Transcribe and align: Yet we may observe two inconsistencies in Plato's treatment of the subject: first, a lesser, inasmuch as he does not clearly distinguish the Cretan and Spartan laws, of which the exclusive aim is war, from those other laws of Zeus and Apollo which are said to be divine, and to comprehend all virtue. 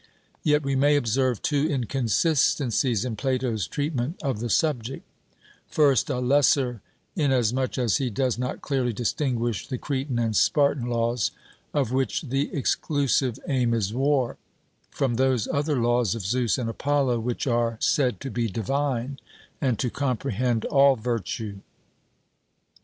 Yet 0.41 0.63
we 0.63 0.75
may 0.75 0.95
observe 0.95 1.43
two 1.43 1.69
inconsistencies 1.69 3.05
in 3.05 3.15
Plato's 3.15 3.67
treatment 3.67 4.19
of 4.23 4.39
the 4.39 4.49
subject: 4.49 5.05
first, 5.67 6.09
a 6.09 6.17
lesser, 6.19 6.81
inasmuch 7.15 7.77
as 7.77 7.97
he 7.97 8.09
does 8.09 8.39
not 8.39 8.63
clearly 8.63 8.93
distinguish 8.93 9.67
the 9.67 9.77
Cretan 9.77 10.17
and 10.17 10.35
Spartan 10.35 10.87
laws, 10.87 11.29
of 11.71 11.91
which 11.91 12.23
the 12.23 12.51
exclusive 12.51 13.37
aim 13.47 13.75
is 13.75 13.93
war, 13.93 14.37
from 14.89 15.17
those 15.17 15.47
other 15.49 15.79
laws 15.79 16.15
of 16.15 16.23
Zeus 16.25 16.57
and 16.57 16.67
Apollo 16.67 17.19
which 17.19 17.45
are 17.45 17.77
said 17.79 18.19
to 18.21 18.31
be 18.31 18.47
divine, 18.47 19.19
and 19.61 19.77
to 19.77 19.91
comprehend 19.91 20.65
all 20.65 20.95
virtue. 20.95 21.59